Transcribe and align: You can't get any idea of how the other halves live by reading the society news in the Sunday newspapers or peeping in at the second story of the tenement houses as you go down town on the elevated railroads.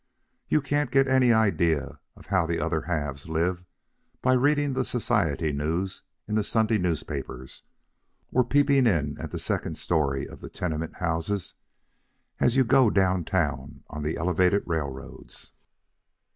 You 0.47 0.63
can't 0.63 0.89
get 0.89 1.07
any 1.07 1.31
idea 1.31 1.99
of 2.15 2.25
how 2.25 2.47
the 2.47 2.59
other 2.59 2.81
halves 2.81 3.29
live 3.29 3.63
by 4.19 4.33
reading 4.33 4.73
the 4.73 4.83
society 4.83 5.51
news 5.53 6.01
in 6.27 6.33
the 6.33 6.43
Sunday 6.43 6.79
newspapers 6.79 7.61
or 8.33 8.43
peeping 8.43 8.87
in 8.87 9.15
at 9.21 9.29
the 9.29 9.37
second 9.37 9.77
story 9.77 10.27
of 10.27 10.41
the 10.41 10.49
tenement 10.49 10.95
houses 10.95 11.53
as 12.39 12.55
you 12.55 12.63
go 12.63 12.89
down 12.89 13.25
town 13.25 13.83
on 13.91 14.01
the 14.01 14.17
elevated 14.17 14.63
railroads. 14.65 15.51